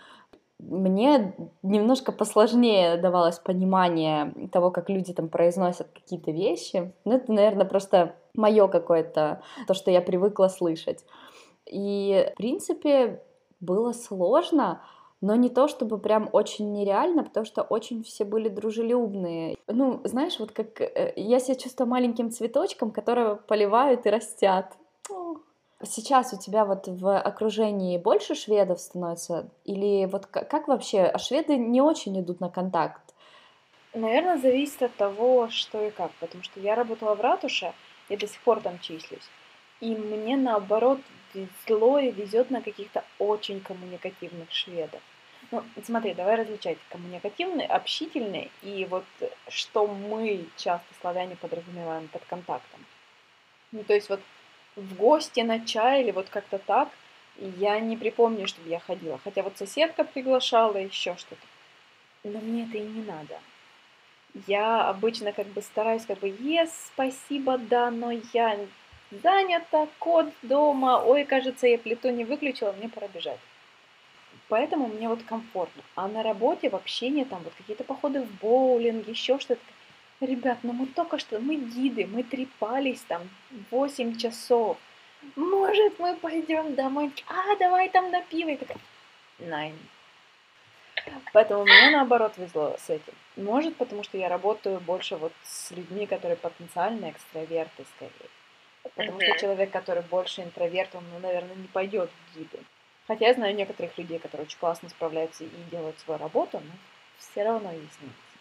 [0.59, 6.93] мне немножко посложнее давалось понимание того, как люди там произносят какие-то вещи.
[7.05, 11.05] Ну, это, наверное, просто мое какое-то, то, что я привыкла слышать.
[11.65, 13.21] И, в принципе,
[13.59, 14.81] было сложно,
[15.21, 19.57] но не то, чтобы прям очень нереально, потому что очень все были дружелюбные.
[19.67, 24.73] Ну, знаешь, вот как э, я себя чувствую маленьким цветочком, которого поливают и растят.
[25.85, 29.49] Сейчас у тебя вот в окружении больше шведов становится?
[29.65, 31.01] Или вот как, как вообще?
[31.03, 33.01] А шведы не очень идут на контакт.
[33.93, 36.11] Наверное, зависит от того, что и как.
[36.19, 37.73] Потому что я работала в ратуше,
[38.09, 39.29] я до сих пор там числюсь.
[39.81, 40.99] И мне наоборот
[41.33, 45.01] везло и везет на каких-то очень коммуникативных шведов.
[45.51, 49.03] Ну, смотри, давай различать коммуникативные, общительные и вот
[49.49, 52.85] что мы часто славяне подразумеваем под контактом.
[53.71, 54.19] Ну, то есть вот
[54.75, 56.89] в гости на чай или вот как-то так,
[57.37, 59.19] я не припомню, чтобы я ходила.
[59.23, 61.41] Хотя вот соседка приглашала, еще что-то.
[62.23, 63.39] Но мне это и не надо.
[64.47, 68.57] Я обычно как бы стараюсь как бы, ес, спасибо, да, но я
[69.21, 73.39] занята, кот дома, ой, кажется, я плиту не выключила, мне пора бежать.
[74.49, 75.83] Поэтому мне вот комфортно.
[75.95, 79.61] А на работе, в общении, там вот какие-то походы в боулинг, еще что-то.
[80.23, 83.29] Ребят, ну мы только что, мы гиды, мы трепались там
[83.71, 84.77] 8 часов.
[85.35, 87.11] Может, мы пойдем домой?
[87.27, 88.49] А, давай там на пиво.
[88.49, 88.77] И такая,
[89.39, 89.75] nine.
[91.33, 93.13] Поэтому мне наоборот везло с этим.
[93.35, 98.29] Может, потому что я работаю больше вот с людьми, которые потенциально экстраверты скорее.
[98.95, 102.59] Потому что человек, который больше интроверт, он, ну, наверное, не пойдет в гиды.
[103.07, 106.71] Хотя я знаю некоторых людей, которые очень классно справляются и делают свою работу, но
[107.17, 108.32] все равно есть нюансы.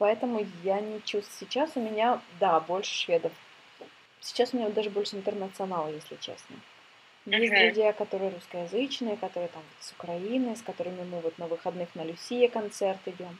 [0.00, 1.36] Поэтому я не чувствую...
[1.40, 3.32] Сейчас у меня, да, больше шведов.
[4.20, 6.56] Сейчас у меня даже больше интернационала, если честно.
[7.26, 7.66] Есть uh-huh.
[7.66, 12.48] друзья, которые русскоязычные, которые там с Украины, с которыми мы вот на выходных на Люсия
[12.48, 13.38] концерт идем.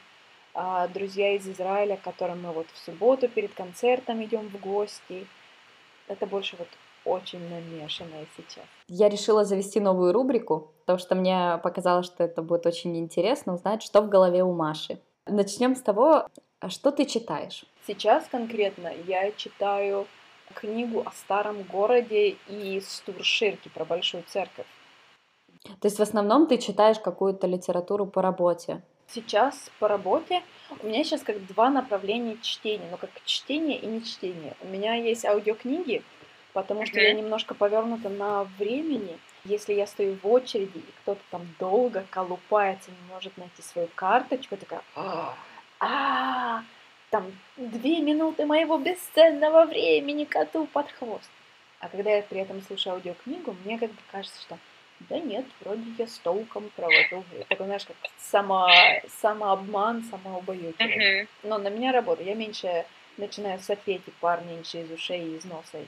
[0.53, 5.25] А друзья из Израиля, к которым мы вот в субботу перед концертом идем в гости.
[6.07, 6.67] Это больше вот
[7.05, 8.65] очень намешанное сейчас.
[8.87, 13.81] Я решила завести новую рубрику, потому что мне показалось, что это будет очень интересно узнать,
[13.81, 14.99] что в голове у Маши.
[15.25, 16.27] Начнем с того,
[16.69, 17.65] что ты читаешь.
[17.87, 20.07] Сейчас конкретно я читаю
[20.53, 24.67] книгу о старом городе и Стурширке про большую церковь.
[25.63, 28.81] То есть в основном ты читаешь какую-то литературу по работе?
[29.07, 30.41] Сейчас по работе
[30.81, 34.55] у меня сейчас как два направления чтения, но как чтение и не чтение.
[34.61, 36.01] У меня есть аудиокниги,
[36.53, 39.17] потому что я немножко повернута на времени.
[39.43, 44.55] Если я стою в очереди, и кто-то там долго колупается, не может найти свою карточку,
[44.55, 44.81] я такая,
[45.81, 46.63] а,
[47.09, 47.25] там
[47.57, 51.29] две минуты моего бесценного времени коту под хвост.
[51.79, 54.57] А когда я при этом слушаю аудиокнигу, мне как бы кажется, что
[55.09, 57.23] да нет, вроде я с толком провожу.
[57.49, 58.67] Такой, знаешь, как само,
[59.19, 61.23] самообман, самоубаюкивание.
[61.23, 61.27] Uh-huh.
[61.41, 62.29] Но на меня работает.
[62.29, 62.85] Я меньше
[63.17, 65.79] начинаю сопеть, и пар меньше из ушей и из носа.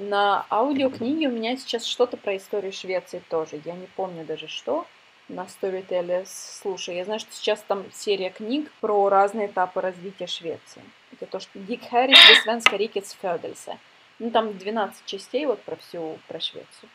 [0.00, 3.60] На аудиокниге у меня сейчас что-то про историю Швеции тоже.
[3.62, 4.86] Я не помню даже что
[5.28, 6.26] на Storytel.
[6.26, 10.82] Слушай, я знаю, что сейчас там серия книг про разные этапы развития Швеции.
[11.12, 13.78] Это то, что Дик Харрис, Весвенска Рикетс Фёдельсе.
[14.18, 16.88] Ну, там 12 частей вот про всю, про Швецию.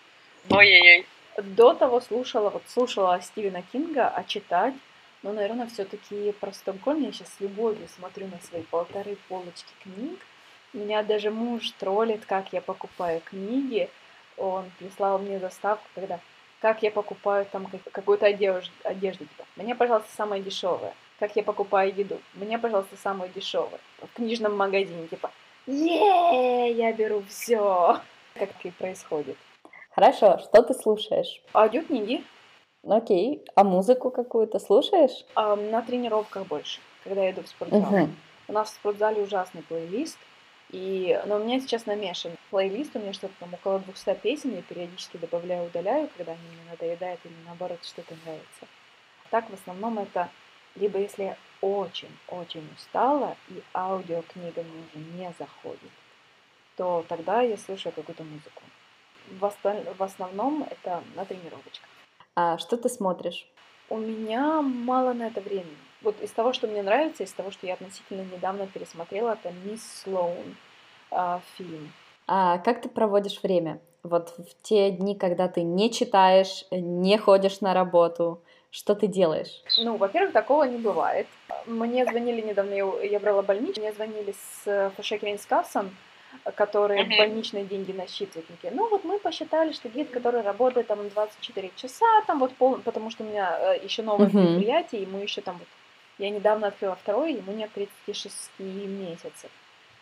[0.50, 1.06] Ой-ой-ой.
[1.38, 4.74] До того слушала, вот слушала Стивена Кинга, а читать,
[5.24, 10.20] ну, наверное, все-таки про Стокгольм я сейчас с любовью смотрю на свои полторы полочки книг.
[10.74, 13.90] Меня даже муж троллит, как я покупаю книги.
[14.38, 16.20] Он прислал мне заставку, когда
[16.62, 20.94] как я покупаю там какую-то одежду, одежду типа, мне, пожалуйста, самое дешевое.
[21.20, 23.80] Как я покупаю еду, мне, пожалуйста, самое дешевое.
[24.02, 25.32] В книжном магазине, типа,
[25.66, 28.00] е я беру все.
[28.36, 29.38] Как и происходит.
[29.92, 31.42] Хорошо, что ты слушаешь?
[31.54, 32.24] Аудиокниги.
[32.88, 35.26] Окей, а музыку какую-то слушаешь?
[35.34, 37.82] А, на тренировках больше, когда я иду в спортзал.
[37.82, 38.10] Угу.
[38.50, 40.18] У нас в спортзале ужасный плейлист,
[40.70, 44.62] и, но у меня сейчас намешан плейлист, у меня что-то там около 200 песен, я
[44.62, 48.68] периодически добавляю, удаляю, когда они мне надоедают или наоборот что-то нравится.
[49.30, 50.30] Так в основном это
[50.80, 55.92] либо если я очень-очень устала и аудиокнига мне уже не заходит,
[56.76, 58.62] то тогда я слушаю какую-то музыку.
[59.32, 59.84] В, осталь...
[59.98, 61.90] в основном это на тренировочках.
[62.36, 63.48] А что ты смотришь?
[63.90, 65.78] У меня мало на это времени.
[66.02, 70.02] Вот из того, что мне нравится, из того, что я относительно недавно пересмотрела, это «Мисс
[70.04, 70.56] Слоун»
[71.10, 71.92] э, фильм.
[72.28, 73.80] А как ты проводишь время?
[74.04, 79.64] Вот в те дни, когда ты не читаешь, не ходишь на работу, что ты делаешь?
[79.80, 81.28] Ну, во-первых, такого не бывает.
[81.66, 82.74] Мне звонили недавно,
[83.04, 85.96] я брала больничный, мне звонили с Фашеквинскассом,
[86.56, 87.18] которые uh-huh.
[87.18, 88.48] больничные деньги насчитывают.
[88.48, 92.78] Такие, ну вот мы посчитали, что гид, который работает там 24 часа, там вот пол,
[92.84, 94.32] потому что у меня э, еще новое uh-huh.
[94.32, 95.68] предприятие, мы еще там вот,
[96.18, 99.50] я недавно открыла второе, ему нет 36 месяцев.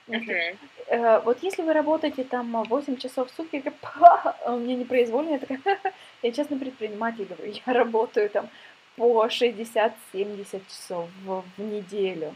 [0.07, 0.57] Uh-huh.
[0.87, 5.31] Э, вот если вы работаете там 8 часов в сутки, я говорю, у меня непроизвольно,
[5.31, 5.79] я такая,
[6.21, 8.49] я честно предприниматель, говорю, я работаю там
[8.95, 12.35] по 60-70 часов в, в неделю.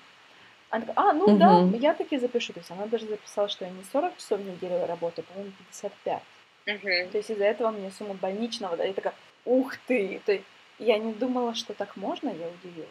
[0.70, 1.38] Она такая, а, ну угу.
[1.38, 2.54] да, я таки запишу.
[2.54, 5.54] То есть она даже записала, что я не 40 часов в неделю работаю, а, по-моему,
[5.72, 6.22] 55.
[6.68, 7.12] Угу.
[7.12, 9.14] То есть из-за этого мне сумма больничного, да, я такая,
[9.46, 10.22] ух ты!
[10.26, 10.46] То есть
[10.78, 12.90] я не думала, что так можно, я удивилась.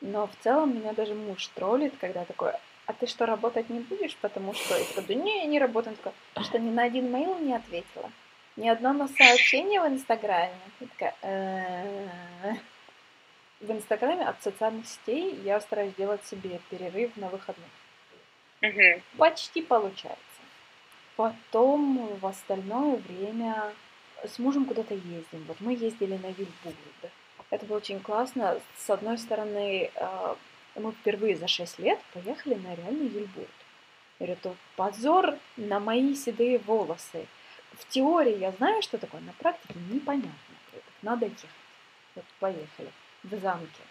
[0.00, 2.52] Но в целом меня даже муж троллит, когда такой,
[2.90, 4.76] а ты что, работать не будешь, потому что...
[4.76, 5.94] Я такая, да не, я не работаю.
[5.94, 8.10] Он такой, что ни на один мейл не ответила?
[8.56, 10.52] Ни одно сообщение в Инстаграме?
[10.80, 12.54] Я такая, «Э,
[13.60, 17.68] в Инстаграме от социальных сетей я стараюсь делать себе перерыв на выходных.
[18.62, 19.02] Угу.
[19.18, 20.18] Почти получается.
[21.16, 23.72] потом в остальное время
[24.24, 25.44] с мужем куда-то ездим.
[25.46, 26.74] Вот мы ездили на Вильбург.
[27.50, 28.58] Это было очень классно.
[28.76, 29.90] С одной стороны,
[30.74, 33.48] а, мы впервые за 6 лет поехали на реальный Вильбург.
[34.18, 37.26] Это позор на мои седые волосы.
[37.72, 40.30] В теории я знаю, что такое, на практике непонятно.
[41.02, 41.46] Надо ехать.
[42.14, 42.90] Вот поехали
[43.22, 43.82] в замке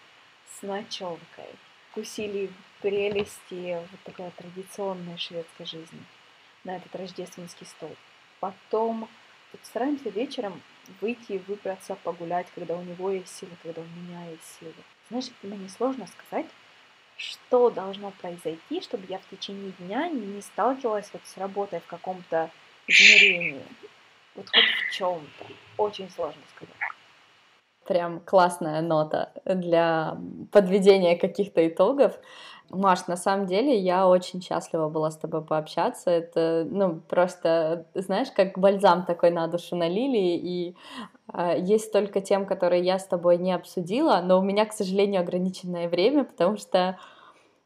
[0.54, 1.48] с ночевкой.
[1.90, 2.50] Вкусили
[2.80, 6.04] прелести вот такой традиционной шведской жизни
[6.62, 7.94] на этот рождественский стол.
[8.38, 9.08] Потом
[9.52, 10.62] вот стараемся вечером
[11.00, 14.74] выйти и выбраться погулять, когда у него есть силы, когда у меня есть силы.
[15.08, 16.46] Знаешь, мне сложно сказать,
[17.20, 22.50] что должно произойти, чтобы я в течение дня не сталкивалась вот с работой в каком-то
[22.86, 23.62] измерении.
[24.34, 25.52] Вот хоть в чем-то.
[25.76, 26.74] Очень сложно сказать.
[27.86, 30.16] Прям классная нота для
[30.50, 32.18] подведения каких-то итогов.
[32.70, 36.10] Маш, на самом деле я очень счастлива была с тобой пообщаться.
[36.10, 40.76] Это, ну, просто, знаешь, как бальзам такой на душу налили, и
[41.32, 45.22] э, есть только тем, которые я с тобой не обсудила, но у меня, к сожалению,
[45.22, 46.96] ограниченное время, потому что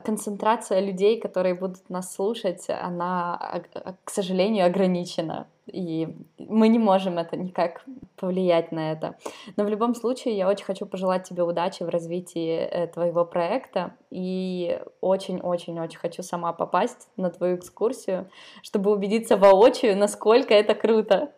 [0.02, 5.48] концентрация людей, которые будут нас слушать, она, а, а, к сожалению, ограничена.
[5.66, 6.08] И
[6.38, 7.84] мы не можем это никак
[8.16, 9.16] повлиять на это.
[9.56, 13.96] Но в любом случае я очень хочу пожелать тебе удачи в развитии э, твоего проекта.
[14.10, 18.30] И очень-очень-очень хочу сама попасть на твою экскурсию,
[18.62, 21.32] чтобы убедиться воочию, насколько это круто.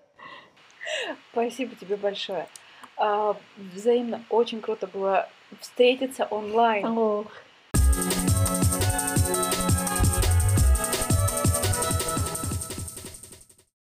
[1.33, 2.47] Спасибо тебе большое.
[2.97, 5.29] А, взаимно очень круто было
[5.61, 6.87] встретиться онлайн.
[6.87, 7.27] Ох.